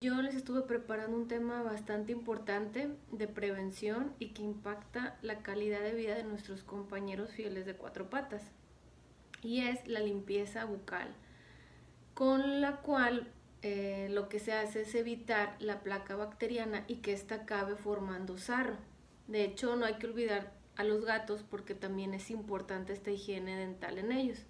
Yo 0.00 0.22
les 0.22 0.36
estuve 0.36 0.62
preparando 0.62 1.16
un 1.16 1.26
tema 1.26 1.60
bastante 1.64 2.12
importante 2.12 2.88
de 3.10 3.26
prevención 3.26 4.14
y 4.20 4.28
que 4.28 4.44
impacta 4.44 5.18
la 5.22 5.42
calidad 5.42 5.80
de 5.80 5.92
vida 5.92 6.14
de 6.14 6.22
nuestros 6.22 6.62
compañeros 6.62 7.32
fieles 7.32 7.66
de 7.66 7.74
cuatro 7.74 8.08
patas. 8.08 8.44
Y 9.42 9.62
es 9.62 9.88
la 9.88 9.98
limpieza 9.98 10.66
bucal, 10.66 11.08
con 12.14 12.60
la 12.60 12.76
cual 12.76 13.26
eh, 13.62 14.06
lo 14.12 14.28
que 14.28 14.38
se 14.38 14.52
hace 14.52 14.82
es 14.82 14.94
evitar 14.94 15.56
la 15.58 15.80
placa 15.80 16.14
bacteriana 16.14 16.84
y 16.86 16.98
que 16.98 17.12
ésta 17.12 17.34
acabe 17.34 17.74
formando 17.74 18.38
sarro. 18.38 18.76
De 19.26 19.42
hecho, 19.42 19.74
no 19.74 19.84
hay 19.84 19.94
que 19.94 20.06
olvidar 20.06 20.52
a 20.76 20.84
los 20.84 21.04
gatos 21.04 21.42
porque 21.42 21.74
también 21.74 22.14
es 22.14 22.30
importante 22.30 22.92
esta 22.92 23.10
higiene 23.10 23.56
dental 23.56 23.98
en 23.98 24.12
ellos. 24.12 24.46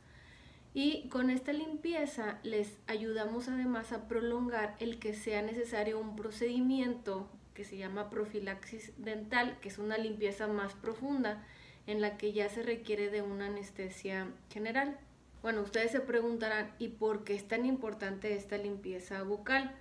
Y 0.75 1.09
con 1.09 1.30
esta 1.30 1.53
limpieza 1.53 2.39
les 2.43 2.77
ayudamos 2.87 3.48
además 3.48 3.93
a 3.93 4.07
prolongar 4.07 4.77
el 4.80 4.98
que 4.98 5.14
sea 5.14 5.43
necesario 5.43 5.98
un 5.98 6.14
procedimiento 6.14 7.29
que 7.55 7.65
se 7.65 7.77
llama 7.77 8.10
profilaxis 8.10 8.93
dental, 8.98 9.59
que 9.60 9.69
es 9.69 9.79
una 9.79 9.98
limpieza 9.98 10.46
más 10.46 10.74
profunda 10.74 11.45
en 11.88 12.01
la 12.01 12.16
que 12.16 12.33
ya 12.33 12.48
se 12.48 12.62
requiere 12.62 13.10
de 13.10 13.23
una 13.23 13.46
anestesia 13.46 14.29
general. 14.51 14.96
Bueno, 15.43 15.62
ustedes 15.62 15.91
se 15.91 16.01
preguntarán, 16.01 16.73
¿y 16.79 16.88
por 16.88 17.24
qué 17.24 17.35
es 17.35 17.48
tan 17.48 17.65
importante 17.65 18.35
esta 18.35 18.59
limpieza 18.59 19.23
bucal? 19.23 19.74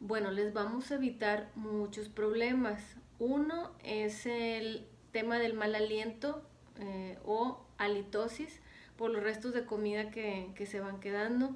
Bueno, 0.00 0.30
les 0.30 0.52
vamos 0.52 0.90
a 0.90 0.96
evitar 0.96 1.50
muchos 1.54 2.08
problemas. 2.08 2.82
Uno 3.18 3.72
es 3.82 4.26
el 4.26 4.86
tema 5.12 5.38
del 5.38 5.54
mal 5.54 5.74
aliento 5.74 6.42
eh, 6.78 7.18
o 7.24 7.64
halitosis, 7.78 8.60
por 8.96 9.10
los 9.10 9.22
restos 9.22 9.54
de 9.54 9.64
comida 9.64 10.10
que, 10.10 10.66
se 10.66 10.80
van 10.80 11.00
quedando. 11.00 11.54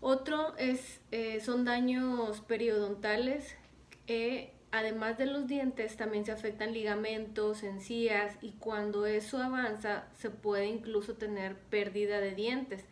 Otro 0.00 0.56
es, 0.56 1.00
eh, 1.10 1.40
son 1.40 1.64
daños 1.64 2.40
periodontales. 2.42 3.56
Además 4.70 5.16
de 5.16 5.24
los 5.24 5.46
dientes, 5.46 5.96
también 5.96 6.26
se 6.26 6.32
afectan 6.32 6.74
ligamentos, 6.74 7.62
encías 7.62 8.36
y 8.42 8.52
cuando 8.52 9.06
eso 9.06 9.38
avanza 9.38 10.04
se 10.18 10.28
puede 10.28 10.66
incluso 10.66 11.14
tener 11.14 11.56
pérdida 11.56 12.20
de 12.20 12.34
dientes 12.34 12.84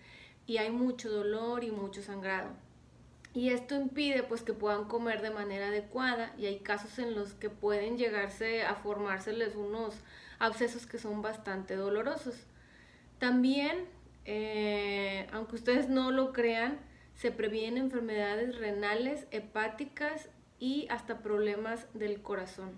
y 0.46 0.56
hay 0.56 0.70
mucho 0.70 1.10
dolor 1.10 1.64
y 1.64 1.70
mucho 1.70 2.02
sangrado. 2.02 2.48
Y 3.34 3.50
esto 3.50 3.74
impide 3.74 4.22
pues 4.22 4.40
que 4.42 4.54
puedan 4.54 4.86
comer 4.86 5.20
de 5.20 5.28
manera 5.28 5.66
adecuada 5.66 6.32
y 6.38 6.46
hay 6.46 6.60
casos 6.60 6.98
en 6.98 7.14
los 7.14 7.34
que 7.34 7.50
pueden 7.50 7.98
llegarse 7.98 8.62
a 8.62 8.76
formárseles 8.76 9.54
unos 9.54 9.96
abscesos 10.38 10.86
que 10.86 10.98
son 10.98 11.20
bastante 11.20 11.76
dolorosos. 11.76 12.36
También, 13.18 13.86
eh, 14.24 15.26
aunque 15.32 15.56
ustedes 15.56 15.88
no 15.88 16.10
lo 16.10 16.32
crean, 16.32 16.78
se 17.14 17.30
previenen 17.30 17.84
enfermedades 17.84 18.56
renales, 18.58 19.26
hepáticas 19.30 20.28
y 20.58 20.86
hasta 20.90 21.18
problemas 21.22 21.86
del 21.94 22.20
corazón. 22.20 22.72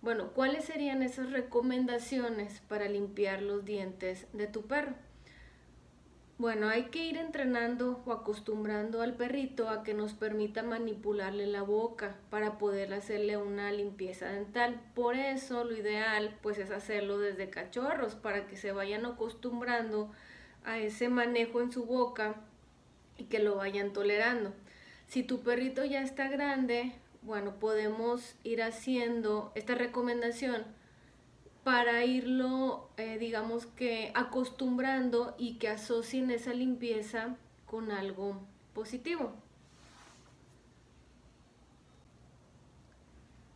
Bueno, 0.00 0.32
¿cuáles 0.32 0.64
serían 0.66 1.02
esas 1.02 1.32
recomendaciones 1.32 2.60
para 2.68 2.88
limpiar 2.88 3.42
los 3.42 3.64
dientes 3.64 4.26
de 4.32 4.46
tu 4.46 4.62
perro? 4.66 4.94
Bueno, 6.36 6.68
hay 6.68 6.86
que 6.86 7.04
ir 7.04 7.16
entrenando 7.16 8.02
o 8.04 8.12
acostumbrando 8.12 9.02
al 9.02 9.14
perrito 9.14 9.68
a 9.68 9.84
que 9.84 9.94
nos 9.94 10.14
permita 10.14 10.64
manipularle 10.64 11.46
la 11.46 11.62
boca 11.62 12.16
para 12.28 12.58
poder 12.58 12.92
hacerle 12.92 13.36
una 13.36 13.70
limpieza 13.70 14.26
dental. 14.26 14.80
Por 14.96 15.14
eso 15.14 15.62
lo 15.62 15.76
ideal 15.76 16.36
pues 16.42 16.58
es 16.58 16.72
hacerlo 16.72 17.18
desde 17.18 17.50
cachorros 17.50 18.16
para 18.16 18.48
que 18.48 18.56
se 18.56 18.72
vayan 18.72 19.06
acostumbrando 19.06 20.10
a 20.64 20.78
ese 20.78 21.08
manejo 21.08 21.60
en 21.60 21.70
su 21.70 21.84
boca 21.84 22.34
y 23.16 23.24
que 23.24 23.38
lo 23.38 23.54
vayan 23.54 23.92
tolerando. 23.92 24.52
Si 25.06 25.22
tu 25.22 25.42
perrito 25.42 25.84
ya 25.84 26.02
está 26.02 26.26
grande, 26.26 26.94
bueno, 27.22 27.60
podemos 27.60 28.34
ir 28.42 28.60
haciendo 28.60 29.52
esta 29.54 29.76
recomendación 29.76 30.64
para 31.64 32.04
irlo, 32.04 32.90
eh, 32.98 33.18
digamos 33.18 33.66
que, 33.66 34.12
acostumbrando 34.14 35.34
y 35.38 35.54
que 35.54 35.68
asocien 35.68 36.30
esa 36.30 36.52
limpieza 36.52 37.36
con 37.66 37.90
algo 37.90 38.42
positivo. 38.74 39.32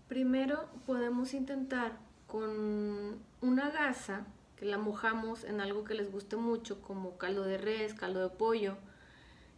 Primero 0.09 0.71
podemos 0.87 1.35
intentar 1.35 1.99
con 2.27 3.19
una 3.43 3.71
gasa 3.71 4.27
que 4.57 4.65
la 4.65 4.79
mojamos 4.79 5.45
en 5.45 5.61
algo 5.61 5.85
que 5.85 5.95
les 5.95 6.11
guste 6.11 6.37
mucho 6.37 6.81
como 6.81 7.19
caldo 7.19 7.45
de 7.45 7.59
res, 7.59 7.93
caldo 7.93 8.21
de 8.21 8.31
pollo 8.31 8.77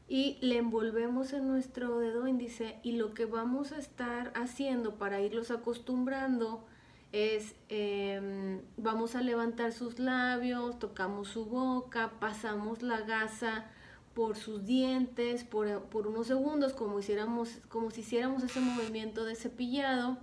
y 0.09 0.39
le 0.41 0.59
envolvemos 0.59 1.33
en 1.33 1.47
nuestro 1.47 2.01
dedo 2.01 2.27
índice 2.27 2.81
y 2.83 2.93
lo 2.93 3.15
que 3.15 3.27
vamos 3.27 3.71
a 3.71 3.79
estar 3.79 4.33
haciendo 4.35 4.97
para 4.97 5.21
irlos 5.21 5.53
acostumbrando 5.53 6.67
es 7.13 7.55
em, 7.69 8.61
vamos 8.77 9.15
a 9.17 9.23
levantar 9.23 9.73
sus 9.73 9.99
labios, 9.99 10.79
tocamos 10.79 11.29
su 11.29 11.45
boca, 11.47 12.13
pasamos 12.21 12.83
la 12.83 13.01
gasa 13.01 13.67
por 14.15 14.37
sus 14.37 14.67
dientes 14.67 15.45
por, 15.45 15.67
unos 16.07 16.27
segundos 16.27 16.73
como, 16.73 16.99
hiciéramos, 16.99 17.59
como 17.69 17.91
si 17.91 18.01
hiciéramos 18.01 18.43
ese 18.43 18.61
movimiento 18.61 19.25
de 19.25 19.35
cepillado, 19.35 20.19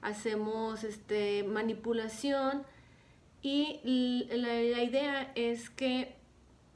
hacemos 0.00 0.84
este, 0.84 1.42
manipulación 1.42 2.62
y 3.42 4.28
la 4.30 4.82
idea 4.82 5.32
es 5.34 5.68
que 5.70 6.14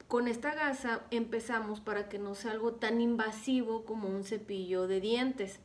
con 0.07 0.27
esta 0.27 0.53
gasa 0.53 1.01
empezamos 1.11 1.79
para 1.79 2.09
que 2.09 2.19
no 2.19 2.35
sea 2.35 2.51
algo 2.51 2.73
tan 2.73 3.01
invasivo 3.01 3.85
como 3.85 4.09
un 4.09 4.23
cepillo 4.23 4.87
de 4.87 4.99
dientes, 4.99 5.59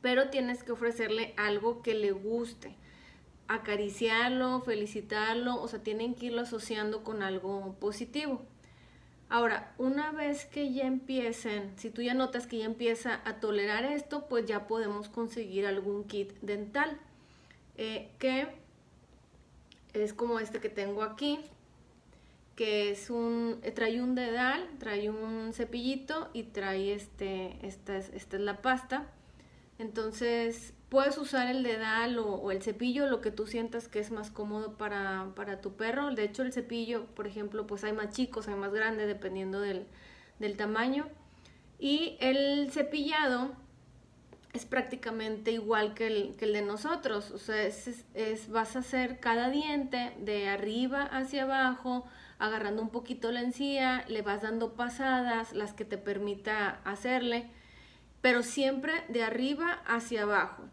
pero 0.00 0.30
tienes 0.30 0.62
que 0.62 0.72
ofrecerle 0.72 1.34
algo 1.36 1.82
que 1.82 1.94
le 1.94 2.12
guste 2.12 2.76
acariciarlo, 3.48 4.60
felicitarlo, 4.60 5.60
o 5.60 5.66
sea, 5.68 5.82
tienen 5.82 6.14
que 6.14 6.26
irlo 6.26 6.42
asociando 6.42 7.02
con 7.02 7.22
algo 7.22 7.74
positivo. 7.80 8.42
Ahora, 9.30 9.74
una 9.76 10.12
vez 10.12 10.46
que 10.46 10.72
ya 10.72 10.86
empiecen, 10.86 11.72
si 11.76 11.90
tú 11.90 12.00
ya 12.02 12.14
notas 12.14 12.46
que 12.46 12.58
ya 12.58 12.64
empieza 12.64 13.20
a 13.24 13.40
tolerar 13.40 13.84
esto, 13.84 14.26
pues 14.28 14.46
ya 14.46 14.66
podemos 14.66 15.08
conseguir 15.08 15.66
algún 15.66 16.04
kit 16.04 16.32
dental, 16.40 16.98
eh, 17.76 18.10
que 18.18 18.48
es 19.92 20.14
como 20.14 20.40
este 20.40 20.60
que 20.60 20.70
tengo 20.70 21.02
aquí, 21.02 21.40
que 22.56 22.90
es 22.90 23.10
un, 23.10 23.60
trae 23.74 24.02
un 24.02 24.14
dedal, 24.14 24.68
trae 24.78 25.10
un 25.10 25.52
cepillito 25.52 26.30
y 26.32 26.44
trae 26.44 26.92
este, 26.92 27.58
esta 27.66 27.98
esta 27.98 28.36
es 28.36 28.42
la 28.42 28.62
pasta. 28.62 29.06
Entonces, 29.78 30.72
Puedes 30.88 31.18
usar 31.18 31.48
el 31.48 31.62
dedal 31.62 32.18
o, 32.18 32.50
el 32.50 32.62
cepillo, 32.62 33.06
lo 33.08 33.20
que 33.20 33.30
tú 33.30 33.46
sientas 33.46 33.88
que 33.88 33.98
es 33.98 34.10
más 34.10 34.30
cómodo 34.30 34.78
para, 34.78 35.60
tu 35.60 35.74
perro. 35.74 36.14
De 36.14 36.24
hecho, 36.24 36.42
el 36.42 36.52
cepillo, 36.52 37.04
por 37.14 37.26
ejemplo, 37.26 37.66
pues 37.66 37.84
hay 37.84 37.92
más 37.92 38.10
chicos, 38.14 38.48
hay 38.48 38.54
más 38.54 38.72
grandes, 38.72 39.06
dependiendo 39.06 39.60
del, 39.60 39.86
tamaño. 40.56 41.06
Y 41.78 42.16
el 42.20 42.70
cepillado 42.70 43.52
es 44.54 44.64
prácticamente 44.64 45.52
igual 45.52 45.92
que 45.92 46.06
el, 46.06 46.36
que 46.36 46.46
el 46.46 46.54
de 46.54 46.62
nosotros. 46.62 47.32
O 47.32 47.38
sea, 47.38 47.62
es, 47.64 48.48
vas 48.48 48.74
a 48.74 48.78
hacer 48.78 49.20
cada 49.20 49.50
diente 49.50 50.14
de 50.20 50.48
arriba 50.48 51.02
hacia 51.02 51.42
abajo, 51.42 52.06
agarrando 52.38 52.80
un 52.80 52.88
poquito 52.88 53.30
la 53.30 53.42
encía, 53.42 54.06
le 54.08 54.22
vas 54.22 54.40
dando 54.40 54.72
pasadas, 54.72 55.52
las 55.52 55.74
que 55.74 55.84
te 55.84 55.98
permita 55.98 56.80
hacerle, 56.84 57.50
pero 58.22 58.42
siempre 58.42 58.92
de 59.10 59.22
arriba 59.22 59.82
hacia 59.86 60.22
abajo 60.22 60.64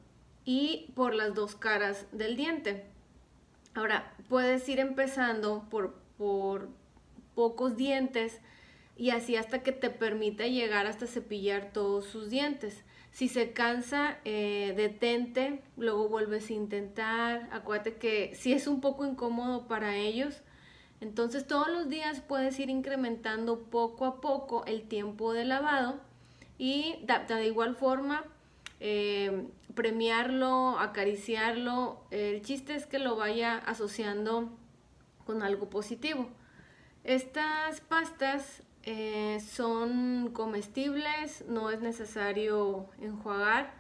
y 0.45 0.91
por 0.95 1.13
las 1.13 1.33
dos 1.33 1.56
caras 1.56 2.06
del 2.11 2.35
diente. 2.38 2.85
Ahora, 3.73 4.13
puedes 4.29 4.67
ir 4.69 4.79
empezando 4.79 5.66
por, 5.69 5.95
por 6.17 6.69
pocos 7.33 7.75
dientes 7.75 8.39
y 8.95 9.09
así 9.09 9.35
hasta 9.35 9.63
que 9.63 9.72
te 9.72 9.89
permita 9.89 10.47
llegar 10.47 10.85
hasta 10.88 11.07
cepillar 11.07 11.73
todos 11.73 12.06
sus 12.06 12.29
dientes. 12.29 12.83
Si 13.11 13.28
se 13.28 13.51
cansa, 13.51 14.18
eh, 14.25 14.74
detente, 14.75 15.62
luego 15.77 16.09
vuelves 16.09 16.50
a 16.50 16.53
intentar. 16.53 17.50
Acuérdate 17.51 17.95
que 17.95 18.36
si 18.36 18.53
es 18.53 18.68
un 18.68 18.81
poco 18.81 19.06
incómodo 19.06 19.68
para 19.68 19.95
ellos, 19.97 20.42
entonces 21.01 21.47
todos 21.47 21.69
los 21.69 21.89
días 21.89 22.21
puedes 22.21 22.59
ir 22.59 22.69
incrementando 22.69 23.63
poco 23.63 24.06
a 24.06 24.21
poco 24.21 24.65
el 24.65 24.88
tiempo 24.88 25.33
de 25.33 25.45
lavado 25.45 26.00
y 26.57 26.95
de 27.06 27.45
igual 27.45 27.75
forma 27.75 28.25
eh, 28.80 29.48
premiarlo, 29.74 30.77
acariciarlo. 30.80 32.01
El 32.12 32.42
chiste 32.42 32.75
es 32.75 32.86
que 32.86 33.00
lo 33.00 33.16
vaya 33.16 33.57
asociando 33.57 34.50
con 35.25 35.42
algo 35.44 35.69
positivo. 35.69 36.30
Estas 37.04 37.81
pastas 37.81 38.63
eh, 38.83 39.39
son 39.48 40.31
comestibles, 40.33 41.45
no 41.48 41.69
es 41.72 41.81
necesario 41.81 42.88
enjuagar 43.00 43.74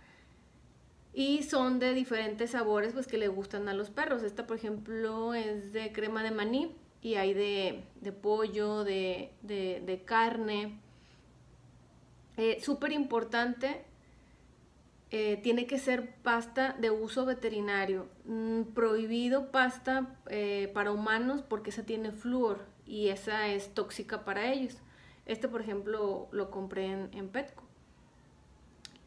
y 1.13 1.43
son 1.43 1.79
de 1.79 1.93
diferentes 1.93 2.51
sabores 2.51 2.93
pues 2.93 3.07
que 3.07 3.17
le 3.17 3.27
gustan 3.27 3.67
a 3.69 3.73
los 3.73 3.89
perros. 3.89 4.23
Esta 4.23 4.45
por 4.47 4.57
ejemplo 4.57 5.33
es 5.33 5.73
de 5.73 5.91
crema 5.91 6.23
de 6.23 6.31
maní 6.31 6.75
y 7.01 7.15
hay 7.15 7.33
de, 7.33 8.11
pollo, 8.11 8.83
de, 8.83 9.31
de 9.43 10.01
carne, 10.05 10.79
Eh, 12.37 12.59
Súper 12.61 12.91
importante, 12.91 13.85
eh, 15.11 15.39
tiene 15.43 15.67
que 15.67 15.77
ser 15.77 16.15
pasta 16.23 16.75
de 16.79 16.91
uso 16.91 17.25
veterinario. 17.25 18.07
Mm, 18.25 18.63
prohibido 18.73 19.51
pasta 19.51 20.17
eh, 20.27 20.71
para 20.73 20.91
humanos 20.91 21.43
porque 21.47 21.69
esa 21.69 21.83
tiene 21.83 22.11
flúor 22.11 22.65
y 22.85 23.09
esa 23.09 23.47
es 23.47 23.73
tóxica 23.73 24.25
para 24.25 24.51
ellos. 24.51 24.77
Este, 25.25 25.47
por 25.47 25.61
ejemplo, 25.61 26.27
lo 26.31 26.51
compré 26.51 26.87
en, 26.87 27.09
en 27.13 27.29
Petco. 27.29 27.63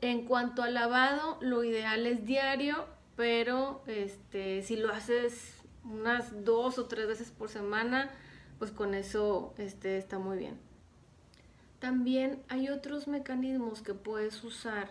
En 0.01 0.25
cuanto 0.27 0.63
al 0.63 0.75
lavado, 0.75 1.39
lo 1.41 1.65
ideal 1.65 2.07
es 2.07 2.25
diario, 2.25 2.87
pero 3.17 3.83
este, 3.87 4.63
si 4.63 4.77
lo 4.77 4.93
haces 4.93 5.55
unas 5.85 6.45
dos 6.45 6.79
o 6.79 6.87
tres 6.87 7.09
veces 7.09 7.31
por 7.31 7.49
semana, 7.49 8.11
pues 8.59 8.71
con 8.71 8.95
eso 8.95 9.55
este, 9.59 9.99
está 9.99 10.19
muy 10.19 10.39
bien. 10.39 10.59
También 11.79 12.43
hay 12.49 12.69
otros 12.69 13.09
mecanismos 13.09 13.83
que 13.83 13.95
puedes 13.95 14.43
usar 14.45 14.91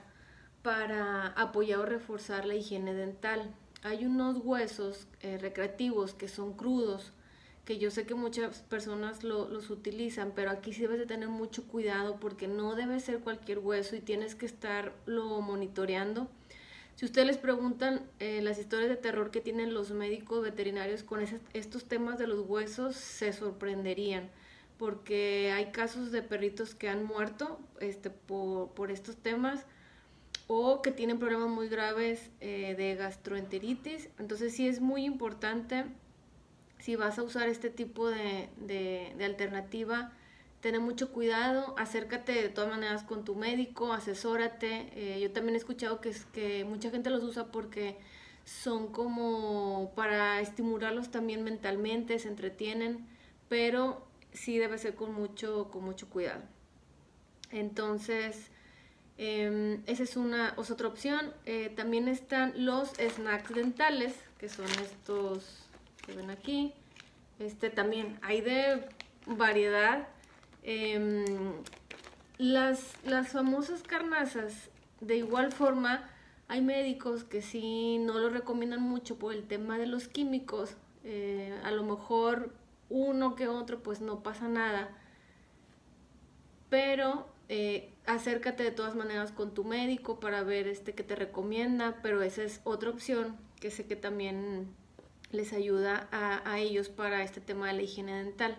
para 0.62 1.28
apoyar 1.28 1.80
o 1.80 1.86
reforzar 1.86 2.46
la 2.46 2.56
higiene 2.56 2.94
dental. 2.94 3.54
Hay 3.84 4.06
unos 4.06 4.38
huesos 4.44 5.08
eh, 5.22 5.38
recreativos 5.38 6.14
que 6.14 6.28
son 6.28 6.54
crudos, 6.54 7.14
que 7.66 7.78
yo 7.78 7.92
sé 7.92 8.06
que 8.06 8.16
muchas 8.16 8.62
personas 8.64 9.24
los 9.24 9.70
utilizan, 9.70 10.32
pero 10.36 10.52
aquí 10.52 10.74
sí 10.74 10.82
debes 10.82 11.00
de 11.00 11.06
tener 11.06 11.30
mucho 11.30 11.68
cuidado 11.68 12.18
porque 12.20 12.48
no 12.48 12.76
debe 12.76 13.00
ser 13.00 13.20
cualquier 13.20 13.60
hueso 13.60 13.96
y 13.96 14.00
tienes 14.00 14.36
que 14.36 14.46
estarlo 14.46 15.42
monitoreando. 15.42 16.30
Si 16.96 17.06
ustedes 17.06 17.28
les 17.28 17.38
preguntan 17.38 18.02
eh, 18.20 18.42
las 18.42 18.58
historias 18.58 18.90
de 18.90 18.96
terror 18.96 19.32
que 19.32 19.42
tienen 19.42 19.74
los 19.74 19.92
médicos 19.92 20.42
veterinarios 20.42 21.04
con 21.04 21.20
estos 21.54 21.86
temas 21.86 22.18
de 22.18 22.28
los 22.28 22.48
huesos, 22.48 22.96
se 22.96 23.34
sorprenderían 23.34 24.30
porque 24.78 25.52
hay 25.52 25.72
casos 25.72 26.12
de 26.12 26.22
perritos 26.22 26.76
que 26.76 26.90
han 26.90 27.04
muerto 27.04 27.60
este, 27.80 28.10
por, 28.10 28.92
estos 28.92 29.18
temas 29.18 29.66
o 30.48 30.82
que 30.82 30.92
tienen 30.92 31.20
problemas 31.20 31.50
muy 31.50 31.68
graves 31.68 32.30
eh, 32.40 32.76
de 32.78 32.96
gastroenteritis. 32.96 34.10
Entonces 34.18 34.56
sí 34.56 34.68
es 34.68 34.80
muy 34.82 35.04
importante 35.04 35.86
si 36.80 36.96
vas 36.96 37.20
a 37.20 37.24
usar 37.24 37.50
este 37.50 37.70
tipo 37.70 38.10
de, 38.10 38.50
de, 38.58 39.26
alternativa, 39.26 40.14
tener 40.62 40.80
mucho 40.80 41.12
cuidado, 41.12 41.76
acércate 41.78 42.32
de 42.32 42.50
todas 42.50 42.70
maneras 42.70 43.04
con 43.04 43.26
tu 43.26 43.36
médico, 43.36 43.94
asesórate. 43.94 44.90
Eh, 44.96 45.20
yo 45.20 45.32
también 45.32 45.56
he 45.56 45.58
escuchado 45.58 46.00
que, 46.00 46.10
es, 46.10 46.26
que 46.26 46.64
mucha 46.64 46.90
gente 46.90 47.10
los 47.10 47.24
usa 47.24 47.52
porque 47.52 47.98
son 48.46 48.88
como 48.94 49.92
para 49.96 50.40
estimularlos 50.40 51.12
también 51.12 51.44
mentalmente, 51.44 52.18
se 52.20 52.30
entretienen, 52.30 53.06
pero 53.50 54.08
sí 54.32 54.58
debe 54.58 54.78
ser 54.78 54.96
con 54.96 55.14
mucho, 55.14 55.70
con 55.72 55.84
mucho 55.84 56.10
cuidado. 56.10 56.44
Entonces, 57.52 58.52
em, 59.18 59.82
esa 59.86 60.04
es 60.04 60.18
una 60.18 60.56
es 60.60 60.72
otra 60.72 60.88
opción. 60.88 61.34
Eh, 61.46 61.72
también 61.76 62.08
están 62.08 62.54
los 62.56 62.90
snacks 62.94 63.54
dentales, 63.54 64.14
que 64.38 64.50
son 64.50 64.68
estos 64.82 65.66
que 66.06 66.14
ven 66.14 66.30
aquí. 66.30 66.74
Este 67.40 67.70
también 67.70 68.20
hay 68.22 68.42
de 68.42 68.84
variedad. 69.26 70.08
Em, 70.64 71.26
las, 72.38 72.94
las 73.04 73.30
famosas 73.30 73.84
carnazas, 73.84 74.70
de 75.02 75.18
igual 75.18 75.52
forma, 75.52 76.10
hay 76.48 76.62
médicos 76.62 77.24
que 77.24 77.42
sí 77.42 77.98
no 78.00 78.20
lo 78.20 78.30
recomiendan 78.30 78.82
mucho 78.82 79.18
por 79.18 79.34
el 79.34 79.48
tema 79.48 79.78
de 79.78 79.88
los 79.88 80.08
químicos. 80.08 80.76
Eh, 81.04 81.60
a 81.64 81.72
lo 81.72 81.84
mejor 81.84 82.54
uno 82.90 83.36
que 83.36 83.48
otro, 83.48 83.82
pues 83.82 84.02
no 84.02 84.24
pasa 84.24 84.48
nada. 84.48 84.90
Pero 86.70 87.28
eh, 87.50 87.94
acércate 88.06 88.64
de 88.64 88.72
todas 88.72 88.96
maneras 88.96 89.32
con 89.32 89.54
tu 89.54 89.64
médico 89.64 90.20
para 90.20 90.44
ver 90.44 90.68
este 90.68 90.94
que 90.94 91.04
te 91.04 91.16
recomienda, 91.16 92.00
pero 92.02 92.22
esa 92.22 92.44
es 92.44 92.62
otra 92.64 92.90
opción 92.90 93.38
que 93.60 93.72
sé 93.72 93.86
que 93.86 93.96
también 93.96 94.68
les 95.32 95.54
ayuda 95.54 96.08
a, 96.12 96.60
ellos 96.60 96.90
para 96.90 97.24
este 97.24 97.42
tema 97.42 97.68
de 97.68 97.74
la 97.74 97.82
higiene 97.82 98.24
dental. 98.24 98.58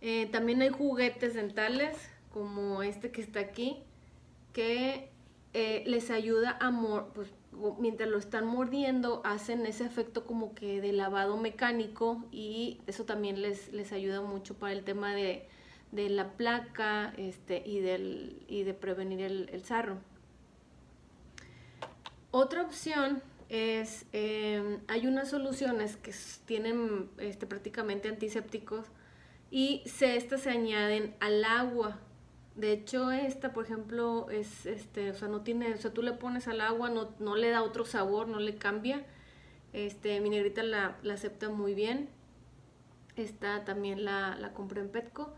Eh, 0.00 0.26
también 0.30 0.62
hay 0.62 0.70
juguetes 0.70 1.34
dentales 1.34 1.96
como 2.32 2.82
este 2.82 3.10
que 3.10 3.20
está 3.20 3.40
aquí 3.40 3.82
que 4.52 5.08
eh, 5.54 5.82
les 5.86 6.10
ayuda 6.10 6.56
a, 6.60 6.70
pues, 7.14 7.28
mientras 7.78 8.08
lo 8.08 8.18
están 8.18 8.46
mordiendo, 8.46 9.22
hacen 9.24 9.66
ese 9.66 9.84
efecto 9.84 10.26
como 10.26 10.54
que 10.54 10.80
de 10.80 10.92
lavado 10.92 11.36
mecánico 11.36 12.24
y 12.30 12.80
eso 12.86 13.04
también 13.04 13.42
les, 13.42 13.72
les 13.72 13.92
ayuda 13.92 14.22
mucho 14.22 14.54
para 14.54 14.72
el 14.72 14.84
tema 14.84 15.14
de, 15.14 15.46
la 15.92 16.32
placa 16.32 17.12
este, 17.16 17.62
y, 17.64 17.80
del, 17.80 18.42
y 18.48 18.64
de 18.64 18.74
prevenir 18.74 19.20
el, 19.20 19.48
el 19.52 19.64
sarro. 19.64 19.98
Otra 22.30 22.62
opción 22.62 23.22
es, 23.50 24.06
em, 24.12 24.80
hay 24.88 25.06
unas 25.06 25.28
soluciones 25.28 25.96
que 25.98 26.14
tienen 26.46 27.10
este, 27.18 27.46
prácticamente 27.46 28.08
antisépticos 28.08 28.86
y 29.50 29.82
se, 29.84 30.16
estas 30.16 30.40
se 30.40 30.50
añaden 30.50 31.14
al 31.20 31.44
agua. 31.44 31.98
De 32.56 32.72
hecho, 32.72 33.10
esta, 33.10 33.52
por 33.52 33.66
ejemplo, 33.66 34.30
es, 34.30 34.64
este, 34.64 35.10
o 35.10 35.14
sea, 35.14 35.28
no 35.28 35.42
tiene, 35.42 35.74
o 35.74 35.76
sea, 35.76 35.92
tú 35.92 36.02
le 36.02 36.12
pones 36.12 36.48
al 36.48 36.62
agua, 36.62 36.88
no, 36.88 37.14
no 37.18 37.36
le 37.36 37.50
da 37.50 37.62
otro 37.62 37.84
sabor, 37.84 38.28
no 38.28 38.40
le 38.40 38.56
cambia. 38.56 39.04
Este, 39.74 40.20
mi 40.20 40.30
negrita 40.30 40.62
la, 40.62 40.96
la 41.02 41.14
acepta 41.14 41.50
muy 41.50 41.74
bien. 41.74 42.08
Esta 43.16 43.64
también 43.66 44.06
la, 44.06 44.36
la 44.36 44.54
compré 44.54 44.80
en 44.80 44.88
Petco. 44.88 45.34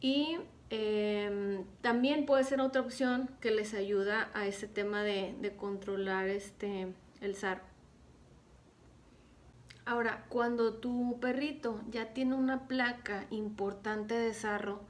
Y 0.00 0.38
em, 0.70 1.64
también 1.82 2.26
puede 2.26 2.44
ser 2.44 2.60
otra 2.60 2.80
opción 2.80 3.30
que 3.40 3.50
les 3.50 3.74
ayuda 3.74 4.30
a 4.34 4.46
ese 4.46 4.66
tema 4.66 5.02
de, 5.02 5.54
controlar 5.56 6.28
este, 6.28 6.94
el 7.20 7.34
SAR. 7.34 7.62
Ahora, 9.84 10.24
cuando 10.28 10.74
tu 10.74 11.18
perrito 11.20 11.80
ya 11.90 12.12
tiene 12.12 12.34
una 12.34 12.68
placa 12.68 13.26
importante 13.30 14.14
de 14.14 14.32
sarro, 14.34 14.80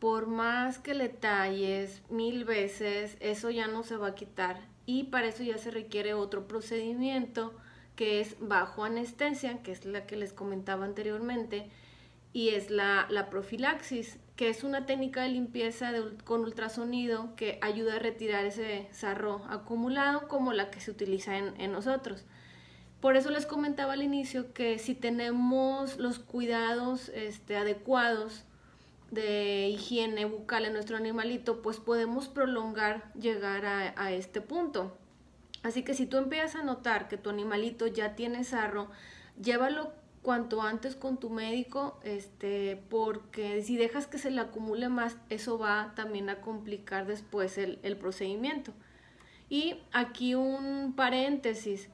por 0.00 0.26
más 0.26 0.80
que 0.80 0.94
le 0.94 1.08
talles 1.08 2.02
mil 2.10 2.44
veces, 2.44 3.16
eso 3.20 3.50
ya 3.50 3.68
no 3.68 3.84
se 3.84 3.96
va 3.96 4.08
a 4.08 4.14
quitar 4.16 4.60
y 4.84 5.04
para 5.04 5.28
eso 5.28 5.44
ya 5.44 5.58
se 5.58 5.70
requiere 5.70 6.14
otro 6.14 6.48
procedimiento 6.48 7.54
que 7.94 8.20
es 8.20 8.36
bajo 8.40 8.84
anestesia, 8.84 9.62
que 9.62 9.70
es 9.70 9.84
la 9.84 10.06
que 10.06 10.16
les 10.16 10.32
comentaba 10.32 10.84
anteriormente, 10.84 11.70
y 12.32 12.50
es 12.50 12.70
la, 12.70 13.06
la 13.10 13.28
profilaxis, 13.28 14.18
que 14.36 14.48
es 14.48 14.64
una 14.64 14.86
técnica 14.86 15.22
de 15.22 15.28
limpieza 15.28 15.92
con 16.24 16.40
ultrasonido 16.42 17.34
que 17.36 17.58
ayuda 17.60 17.96
a 17.96 17.98
retirar 17.98 18.46
ese 18.46 18.88
sarro 18.90 19.44
acumulado 19.48 20.28
como 20.28 20.52
la 20.52 20.70
que 20.70 20.80
se 20.80 20.90
utiliza 20.90 21.36
en, 21.36 21.72
nosotros. 21.72 22.24
Por 23.00 23.16
eso 23.16 23.30
les 23.30 23.46
comentaba 23.46 23.92
al 23.92 24.02
inicio 24.02 24.52
que 24.54 24.78
si 24.78 24.94
tenemos 24.94 25.98
los 25.98 26.18
cuidados 26.18 27.10
este, 27.10 27.56
adecuados 27.56 28.44
de 29.10 29.68
higiene 29.68 30.24
bucal 30.24 30.64
en 30.64 30.72
nuestro 30.72 30.96
animalito, 30.96 31.60
pues 31.60 31.78
podemos 31.78 32.28
prolongar 32.28 33.12
llegar 33.14 33.66
a, 33.66 33.92
a 33.96 34.12
este 34.12 34.40
punto. 34.40 34.96
Así 35.62 35.82
que 35.82 35.94
si 35.94 36.06
tú 36.06 36.16
empiezas 36.16 36.56
a 36.56 36.64
notar 36.64 37.08
que 37.08 37.18
tu 37.18 37.28
animalito 37.28 37.86
ya 37.86 38.14
tiene 38.14 38.44
sarro, 38.44 38.90
llévalo 39.40 39.92
cuanto 40.22 40.62
antes 40.62 40.94
con 40.94 41.18
tu 41.18 41.30
médico, 41.30 41.98
este, 42.04 42.80
porque 42.88 43.62
si 43.62 43.76
dejas 43.76 44.06
que 44.06 44.18
se 44.18 44.30
le 44.30 44.40
acumule 44.40 44.88
más, 44.88 45.16
eso 45.28 45.58
va 45.58 45.92
también 45.96 46.30
a 46.30 46.40
complicar 46.40 47.06
después 47.06 47.58
el, 47.58 47.80
el 47.82 47.96
procedimiento. 47.96 48.72
Y 49.48 49.76
aquí 49.92 50.34
un 50.34 50.94
paréntesis, 50.96 51.88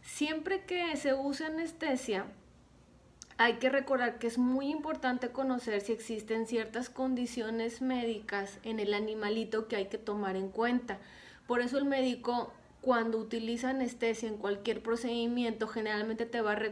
siempre 0.00 0.64
que 0.64 0.96
se 0.96 1.12
usa 1.12 1.48
anestesia, 1.48 2.26
hay 3.38 3.54
que 3.54 3.70
recordar 3.70 4.18
que 4.18 4.28
es 4.28 4.38
muy 4.38 4.68
importante 4.70 5.30
conocer 5.30 5.80
si 5.80 5.92
existen 5.92 6.46
ciertas 6.46 6.88
condiciones 6.88 7.82
médicas 7.82 8.58
en 8.62 8.78
el 8.78 8.94
animalito 8.94 9.66
que 9.66 9.76
hay 9.76 9.86
que 9.86 9.98
tomar 9.98 10.36
en 10.36 10.48
cuenta. 10.48 10.98
Por 11.48 11.60
eso 11.60 11.78
el 11.78 11.84
médico 11.84 12.52
cuando 12.82 13.18
utiliza 13.18 13.70
anestesia 13.70 14.28
en 14.28 14.36
cualquier 14.36 14.82
procedimiento, 14.82 15.68
generalmente 15.68 16.26
te 16.26 16.42
va 16.42 16.52
a 16.52 16.62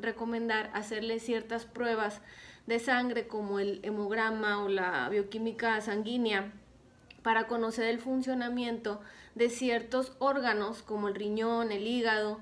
recomendar 0.00 0.70
hacerle 0.74 1.20
ciertas 1.20 1.64
pruebas 1.64 2.20
de 2.66 2.80
sangre 2.80 3.28
como 3.28 3.60
el 3.60 3.78
hemograma 3.84 4.64
o 4.64 4.68
la 4.68 5.08
bioquímica 5.08 5.80
sanguínea 5.80 6.52
para 7.22 7.46
conocer 7.46 7.86
el 7.86 8.00
funcionamiento 8.00 9.00
de 9.36 9.48
ciertos 9.48 10.16
órganos 10.18 10.82
como 10.82 11.06
el 11.06 11.14
riñón, 11.14 11.70
el 11.70 11.86
hígado. 11.86 12.40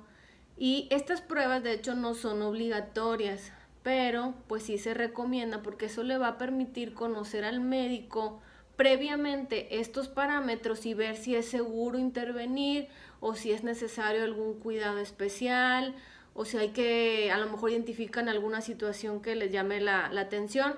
Y 0.56 0.88
estas 0.90 1.20
pruebas 1.20 1.62
de 1.62 1.74
hecho 1.74 1.94
no 1.94 2.14
son 2.14 2.40
obligatorias, 2.40 3.52
pero 3.82 4.32
pues 4.48 4.62
sí 4.62 4.78
se 4.78 4.94
recomienda 4.94 5.62
porque 5.62 5.86
eso 5.86 6.02
le 6.02 6.16
va 6.16 6.28
a 6.28 6.38
permitir 6.38 6.94
conocer 6.94 7.44
al 7.44 7.60
médico 7.60 8.40
previamente 8.76 9.80
estos 9.80 10.08
parámetros 10.08 10.86
y 10.86 10.94
ver 10.94 11.16
si 11.16 11.34
es 11.34 11.46
seguro 11.46 11.98
intervenir 11.98 12.88
o 13.20 13.34
si 13.34 13.52
es 13.52 13.62
necesario 13.64 14.24
algún 14.24 14.58
cuidado 14.58 14.98
especial 14.98 15.94
o 16.34 16.44
si 16.44 16.56
hay 16.56 16.70
que, 16.70 17.30
a 17.30 17.38
lo 17.38 17.50
mejor 17.50 17.70
identifican 17.70 18.28
alguna 18.28 18.60
situación 18.60 19.20
que 19.20 19.36
les 19.36 19.52
llame 19.52 19.80
la, 19.80 20.06
atención. 20.06 20.74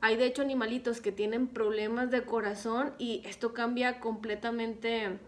Hay 0.00 0.16
de 0.16 0.26
hecho 0.26 0.42
animalitos 0.42 1.00
que 1.00 1.12
tienen 1.12 1.46
problemas 1.46 2.10
de 2.10 2.22
corazón 2.22 2.92
y 2.98 3.22
esto 3.24 3.54
cambia 3.54 4.00
completamente 4.00 5.18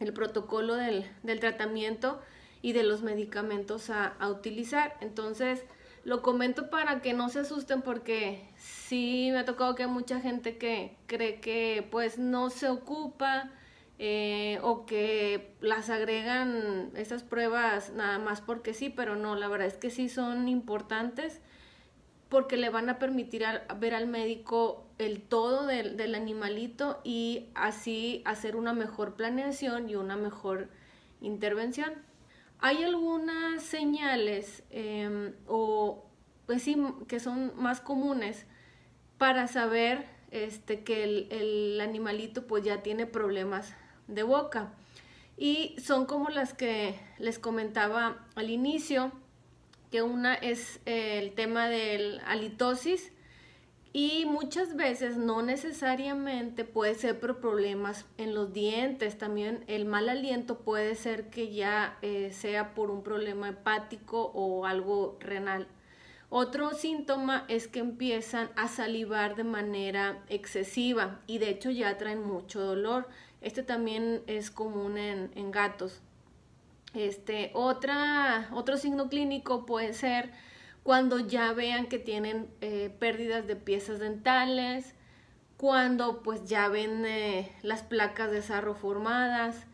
el 0.00 0.12
protocolo 0.12 0.74
del, 0.74 1.04
tratamiento 1.40 2.20
y 2.62 2.72
de 2.72 2.82
los 2.82 3.02
medicamentos 3.02 3.90
a, 3.90 4.06
a, 4.06 4.28
utilizar. 4.28 4.96
Entonces, 5.00 5.64
lo 6.08 6.22
comento 6.22 6.70
para 6.70 7.02
que 7.02 7.12
no 7.12 7.28
se 7.28 7.40
asusten 7.40 7.82
porque 7.82 8.48
sí 8.56 9.28
me 9.30 9.40
ha 9.40 9.44
tocado 9.44 9.74
que 9.74 9.82
hay 9.82 9.90
mucha 9.90 10.20
gente 10.20 10.56
que 10.56 10.96
cree 11.06 11.38
que 11.38 11.86
pues 11.90 12.18
no 12.18 12.48
se 12.48 12.70
ocupa 12.70 13.50
eh, 13.98 14.58
o 14.62 14.86
que 14.86 15.54
las 15.60 15.90
agregan 15.90 16.92
esas 16.94 17.24
pruebas 17.24 17.92
nada 17.92 18.18
más 18.18 18.40
porque 18.40 18.72
sí, 18.72 18.88
pero 18.88 19.16
no, 19.16 19.36
la 19.36 19.48
verdad 19.48 19.66
es 19.66 19.76
que 19.76 19.90
sí 19.90 20.08
son 20.08 20.48
importantes 20.48 21.42
porque 22.30 22.56
le 22.56 22.70
van 22.70 22.88
a 22.88 22.98
permitir 22.98 23.44
ver 23.78 23.94
al 23.94 24.06
médico 24.06 24.86
el 24.96 25.20
todo 25.20 25.66
del, 25.66 26.14
animalito 26.14 27.02
y 27.04 27.48
así 27.54 28.22
hacer 28.24 28.56
una 28.56 28.72
mejor 28.72 29.14
planeación 29.14 29.90
y 29.90 29.96
una 29.96 30.16
mejor 30.16 30.70
intervención. 31.20 32.07
Hay 32.60 32.82
algunas 32.82 33.62
señales 33.62 34.64
em, 34.70 35.32
o 35.46 36.04
pues 36.46 36.62
sí, 36.62 36.76
que 37.06 37.20
son 37.20 37.52
más 37.56 37.80
comunes 37.80 38.46
para 39.18 39.46
saber 39.48 40.06
este, 40.30 40.82
que 40.82 41.04
el, 41.04 41.80
animalito 41.80 42.46
pues 42.46 42.64
ya 42.64 42.82
tiene 42.82 43.06
problemas 43.06 43.74
de 44.06 44.22
boca. 44.22 44.72
Y 45.36 45.76
son 45.78 46.06
como 46.06 46.30
las 46.30 46.54
que 46.54 46.98
les 47.18 47.38
comentaba 47.38 48.26
al 48.34 48.50
inicio, 48.50 49.12
que 49.90 50.02
una 50.02 50.34
es 50.34 50.80
el 50.86 51.32
tema 51.32 51.68
del 51.68 52.20
halitosis 52.26 53.12
y 53.92 54.26
muchas 54.26 54.76
veces 54.76 55.16
no 55.16 55.42
necesariamente 55.42 56.64
puede 56.64 56.94
ser 56.94 57.18
por 57.18 57.40
problemas 57.40 58.04
en 58.18 58.34
los 58.34 58.52
dientes, 58.52 59.16
también 59.16 59.64
el 59.66 59.86
mal 59.86 60.08
aliento 60.08 60.58
puede 60.58 60.94
ser 60.94 61.30
que 61.30 61.52
ya 61.54 61.98
eh, 62.02 62.30
sea 62.32 62.74
por 62.74 62.90
un 62.90 63.02
problema 63.02 63.48
hepático 63.48 64.30
o 64.34 64.66
algo 64.66 65.16
renal. 65.20 65.66
Otro 66.30 66.74
síntoma 66.74 67.46
es 67.48 67.68
que 67.68 67.78
empiezan 67.78 68.50
a 68.54 68.68
salivar 68.68 69.34
de 69.34 69.44
manera 69.44 70.22
excesiva 70.28 71.20
y 71.26 71.38
de 71.38 71.48
hecho 71.48 71.70
ya 71.70 71.96
traen 71.96 72.22
mucho 72.22 72.60
dolor. 72.60 73.08
Este 73.40 73.62
también 73.62 74.22
es 74.26 74.50
común 74.50 74.98
en, 74.98 75.30
en 75.34 75.50
gatos. 75.50 76.02
Este, 76.92 77.50
otra, 77.54 78.50
otro 78.52 78.76
signo 78.76 79.08
clínico 79.08 79.64
puede 79.64 79.94
ser 79.94 80.32
cuando 80.82 81.18
ya 81.18 81.52
vean 81.52 81.86
que 81.86 81.98
tienen 81.98 82.48
eh, 82.60 82.94
pérdidas 82.98 83.46
de 83.46 83.56
piezas 83.56 83.98
dentales, 83.98 84.94
cuando 85.56 86.22
pues 86.22 86.44
ya 86.44 86.68
ven 86.68 87.04
eh, 87.04 87.52
las 87.62 87.82
placas 87.82 88.30
de 88.30 88.42
sarro 88.42 88.74
formadas, 88.74 89.66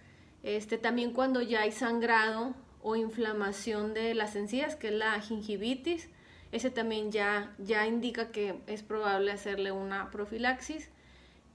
este, 0.42 0.78
también 0.78 1.12
cuando 1.12 1.40
ya 1.42 1.62
hay 1.62 1.72
sangrado 1.72 2.54
o 2.82 2.96
inflamación 2.96 3.94
de 3.94 4.14
las 4.14 4.36
encías, 4.36 4.76
que 4.76 4.88
es 4.88 4.94
la 4.94 5.18
gingivitis, 5.20 6.08
ese 6.52 6.70
también 6.70 7.10
ya, 7.10 7.52
ya 7.58 7.86
indica 7.86 8.30
que 8.30 8.60
es 8.66 8.82
probable 8.82 9.32
hacerle 9.32 9.72
una 9.72 10.10
profilaxis. 10.10 10.88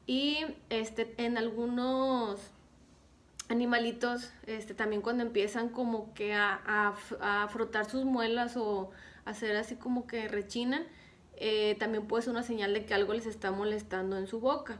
Y 0.08 0.39
este, 0.70 1.13
en 1.18 1.38
algunos 1.38 2.39
animalitos, 3.48 4.32
este, 4.46 4.74
también 4.74 5.01
cuando 5.01 5.24
empiezan 5.24 5.70
como 5.70 6.13
que 6.13 6.34
a, 6.34 6.94
frotar 7.50 7.89
sus 7.89 8.06
muelas 8.06 8.58
o 8.58 8.91
hacer 9.25 9.55
así 9.55 9.75
como 9.75 10.07
que 10.07 10.27
rechinan, 10.27 10.83
eh, 11.38 11.75
también 11.79 12.05
puede 12.05 12.23
ser 12.23 12.31
una 12.31 12.43
señal 12.43 12.73
de 12.73 12.85
que 12.85 12.93
algo 12.93 13.13
les 13.13 13.25
está 13.25 13.51
molestando 13.51 14.17
en 14.17 14.27
su 14.27 14.39
boca. 14.39 14.77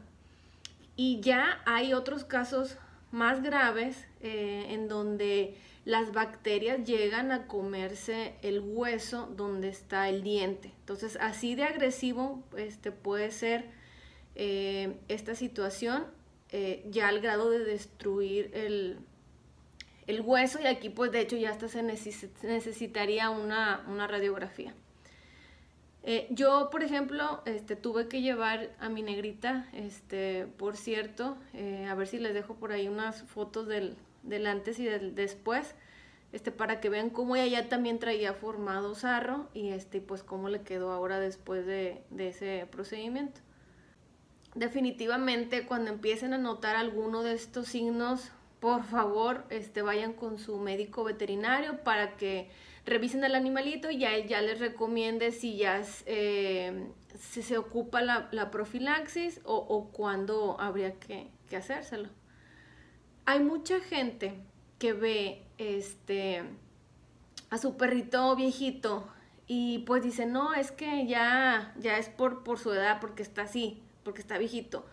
Y 0.96 1.22
ya 1.22 1.62
hay 1.66 1.94
otros 1.94 2.26
casos 2.26 2.78
más 3.12 3.42
graves 3.42 4.06
eh, 4.22 4.68
en 4.70 4.90
donde 4.90 5.56
las 5.86 6.12
bacterias 6.12 6.84
llegan 6.84 7.32
a 7.32 7.48
comerse 7.48 8.36
el 8.42 8.60
hueso 8.60 9.32
donde 9.36 9.70
está 9.70 10.10
el 10.10 10.22
diente. 10.22 10.74
Entonces, 10.82 11.18
así 11.22 11.56
de 11.56 11.64
agresivo 11.64 12.44
este, 12.58 12.92
puede 12.92 13.32
ser 13.32 13.66
eh, 14.36 14.98
esta 15.08 15.36
situación 15.36 16.06
ya 16.90 17.10
al 17.10 17.20
grado 17.20 17.52
de 17.52 17.60
destruir 17.60 18.50
el, 18.56 18.98
el, 20.10 20.22
hueso 20.22 20.60
y 20.62 20.68
aquí 20.68 20.90
pues 20.90 21.12
de 21.12 21.22
hecho 21.22 21.38
ya 21.38 21.52
hasta 21.52 21.68
se 21.68 21.84
necesitaría 21.84 23.30
una, 23.30 24.08
radiografía. 24.08 24.74
Eh, 26.04 26.28
yo, 26.30 26.70
por 26.72 26.84
ejemplo, 26.84 27.42
este, 27.46 27.76
tuve 27.76 28.08
que 28.08 28.22
llevar 28.22 28.70
a 28.80 28.90
mi 28.90 29.02
negrita, 29.02 29.68
este, 29.74 30.48
por 30.58 30.78
cierto, 30.78 31.38
a 31.88 31.94
ver 31.94 32.08
si 32.08 32.20
les 32.20 32.34
dejo 32.34 32.56
por 32.56 32.72
ahí 32.72 32.88
unas 32.88 33.24
fotos 33.24 33.68
del, 33.68 33.98
del 34.24 34.48
antes 34.48 34.80
y 34.80 34.86
del 34.86 35.14
después, 35.14 35.76
este, 36.32 36.52
para 36.52 36.80
que 36.80 36.90
vean 36.90 37.10
cómo 37.10 37.36
ella 37.36 37.62
ya 37.62 37.70
también 37.70 38.00
traía 38.00 38.34
formado 38.34 38.96
sarro 38.96 39.50
y 39.54 39.70
este, 39.70 40.00
pues 40.00 40.24
cómo 40.24 40.48
le 40.50 40.62
quedó 40.62 40.92
ahora 40.92 41.20
después 41.20 41.66
de, 41.66 42.02
de 42.10 42.30
ese 42.30 42.68
procedimiento 42.72 43.42
definitivamente 44.56 45.66
cuando 45.66 45.92
empiecen 45.92 46.34
a 46.34 46.38
notar 46.38 46.76
alguno 46.76 47.24
de 47.24 47.34
estos 47.34 47.68
signos, 47.68 48.32
por 48.60 48.84
favor, 48.84 49.46
este, 49.50 49.82
vayan 49.82 50.14
con 50.14 50.38
su 50.38 50.58
médico 50.58 51.04
veterinario 51.04 51.84
para 51.84 52.18
que 52.18 52.50
revisen 52.86 53.24
al 53.24 53.36
animalito 53.36 53.90
y 53.90 54.00
ya 54.00 54.16
él 54.16 54.28
ya 54.28 54.42
les 54.42 54.60
recomiende 54.60 55.32
si 55.32 55.58
ya 55.58 55.82
eh, 56.06 56.88
si 57.18 57.42
se 57.42 57.58
ocupa 57.58 58.02
la, 58.02 58.52
profilaxis 58.52 59.42
o, 59.44 59.56
o 59.56 59.90
cuándo 59.92 60.60
habría 60.60 60.94
que, 61.00 61.28
que, 61.50 61.58
hacérselo. 61.58 62.10
Hay 63.26 63.40
mucha 63.40 63.80
gente 63.80 64.34
que 64.80 64.94
ve 64.94 65.44
este, 65.58 66.44
a 67.50 67.58
su 67.58 67.78
perrito 67.78 68.36
viejito 68.36 69.08
y 69.48 69.80
pues 69.80 70.04
dice, 70.04 70.26
no, 70.26 70.54
es 70.54 70.72
que 70.72 71.08
ya, 71.08 71.74
ya 71.80 71.98
es 71.98 72.10
por, 72.10 72.44
por 72.44 72.60
su 72.60 72.74
edad, 72.74 73.00
porque 73.00 73.24
está 73.24 73.44
así 73.44 73.84
porque 74.04 74.22
está 74.22 74.38
viejito. 74.38 74.86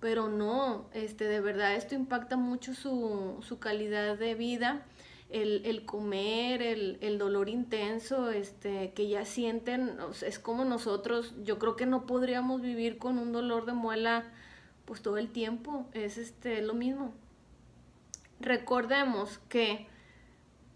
Pero 0.00 0.28
no, 0.28 0.86
este, 0.92 1.24
de 1.24 1.40
verdad 1.40 1.74
esto 1.74 1.94
impacta 1.94 2.36
mucho 2.36 2.74
su, 2.74 3.38
su 3.42 3.58
calidad 3.58 4.18
de 4.18 4.34
vida, 4.34 4.84
el, 5.30 5.62
el 5.64 5.84
comer, 5.84 6.62
el, 6.62 6.98
el, 7.00 7.18
dolor 7.18 7.48
intenso, 7.48 8.30
este, 8.30 8.92
que 8.92 9.08
ya 9.08 9.24
sienten, 9.24 9.96
es 10.24 10.38
como 10.38 10.64
nosotros, 10.64 11.34
yo 11.44 11.58
creo 11.58 11.76
que 11.76 11.86
no 11.86 12.06
podríamos 12.06 12.60
vivir 12.60 12.98
con 12.98 13.18
un 13.18 13.32
dolor 13.32 13.66
de 13.66 13.72
muela 13.72 14.24
pues 14.84 15.02
todo 15.02 15.18
el 15.18 15.30
tiempo, 15.30 15.86
es 15.92 16.16
este, 16.16 16.62
lo 16.62 16.74
mismo. 16.74 17.12
Recordemos 18.40 19.38
que, 19.48 19.88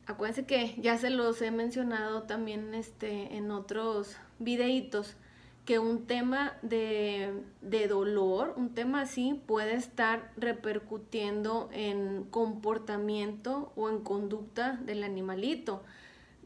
acuérdense 0.06 0.46
que 0.46 0.74
ya 0.78 0.98
se 0.98 1.10
los 1.10 1.40
he 1.42 1.50
mencionado 1.50 2.24
también 2.24 2.74
este, 2.74 3.36
en 3.36 3.50
otros 3.50 4.16
videitos, 4.38 5.14
que 5.64 5.78
un 5.78 6.06
tema 6.06 6.56
de, 6.62 7.42
dolor, 7.88 8.54
un 8.56 8.74
tema 8.74 9.02
así, 9.02 9.40
puede 9.46 9.74
estar 9.74 10.32
repercutiendo 10.36 11.68
en 11.72 12.24
comportamiento 12.24 13.72
o 13.76 13.88
en 13.88 14.00
conducta 14.00 14.72
del 14.84 15.04
animalito. 15.04 15.82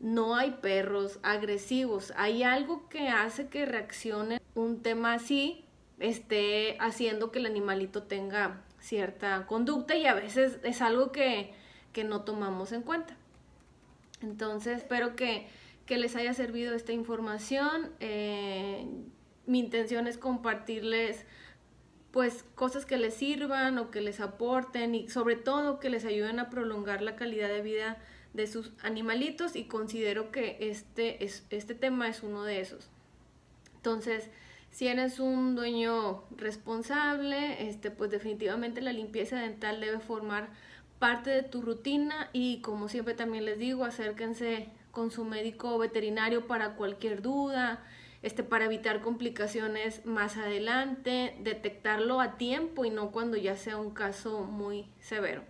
No 0.00 0.34
hay 0.34 0.52
perros 0.60 1.20
agresivos, 1.22 2.12
hay 2.16 2.42
algo 2.42 2.88
que 2.88 3.08
hace 3.08 3.48
que 3.48 3.64
reaccione 3.64 4.40
un 4.54 4.82
tema 4.82 5.14
así, 5.14 5.64
esté 5.98 6.76
haciendo 6.80 7.30
que 7.30 7.38
el 7.38 7.46
animalito 7.46 8.02
tenga 8.02 8.60
cierta 8.80 9.46
conducta 9.46 9.94
y 9.96 10.06
a 10.06 10.14
veces 10.14 10.58
es 10.62 10.82
algo 10.82 11.10
que, 11.10 11.54
no 12.04 12.22
tomamos 12.22 12.72
en 12.72 12.82
cuenta. 12.82 13.16
Entonces 14.20 14.78
espero 14.78 15.16
que 15.16 15.46
que 15.86 15.98
les 15.98 16.16
haya 16.16 16.34
servido 16.34 16.74
esta 16.74 16.92
información. 16.92 17.90
Eh, 18.00 18.86
mi 19.46 19.58
intención 19.58 20.06
es 20.06 20.18
compartirles 20.18 21.26
pues 22.10 22.44
cosas 22.54 22.86
que 22.86 22.96
les 22.96 23.14
sirvan 23.14 23.76
o 23.78 23.90
que 23.90 24.00
les 24.00 24.20
aporten 24.20 24.94
y 24.94 25.08
sobre 25.08 25.34
todo 25.34 25.80
que 25.80 25.90
les 25.90 26.04
ayuden 26.04 26.38
a 26.38 26.48
prolongar 26.48 27.02
la 27.02 27.16
calidad 27.16 27.48
de 27.48 27.60
vida 27.60 27.98
de 28.34 28.46
sus 28.46 28.72
animalitos 28.82 29.56
y 29.56 29.64
considero 29.64 30.30
que 30.30 30.56
este, 30.60 31.24
es, 31.24 31.44
este 31.50 31.74
tema 31.74 32.08
es 32.08 32.22
uno 32.22 32.44
de 32.44 32.60
esos. 32.60 32.88
Entonces, 33.76 34.30
si 34.70 34.86
eres 34.86 35.18
un 35.18 35.54
dueño 35.56 36.24
responsable, 36.36 37.68
este, 37.68 37.90
pues 37.90 38.10
definitivamente 38.10 38.80
la 38.80 38.92
limpieza 38.92 39.40
dental 39.40 39.80
debe 39.80 39.98
formar 39.98 40.50
parte 40.98 41.30
de 41.30 41.42
tu 41.42 41.62
rutina 41.62 42.30
y 42.32 42.60
como 42.60 42.88
siempre 42.88 43.14
también 43.14 43.44
les 43.44 43.58
digo, 43.58 43.84
acérquense 43.84 44.68
con 44.94 45.10
su 45.10 45.24
médico 45.24 45.76
veterinario 45.78 46.46
para 46.46 46.76
cualquier 46.76 47.20
duda, 47.20 47.84
este, 48.22 48.42
para 48.42 48.64
evitar 48.64 49.02
complicaciones 49.02 50.06
más 50.06 50.38
adelante, 50.38 51.36
detectarlo 51.40 52.20
a 52.20 52.38
tiempo 52.38 52.86
y 52.86 52.90
no 52.90 53.10
cuando 53.10 53.36
ya 53.36 53.56
sea 53.56 53.76
un 53.76 53.90
caso 53.90 54.44
muy 54.44 54.88
severo. 55.00 55.42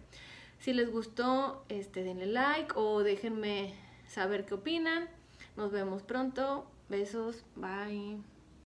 Si 0.58 0.72
les 0.72 0.90
gustó, 0.90 1.64
este, 1.68 2.02
denle 2.02 2.26
like 2.26 2.72
o 2.74 3.04
déjenme 3.04 3.74
saber 4.08 4.46
qué 4.46 4.54
opinan. 4.54 5.08
Nos 5.56 5.70
vemos 5.70 6.02
pronto. 6.02 6.66
Besos. 6.88 7.44
Bye. 7.54 8.33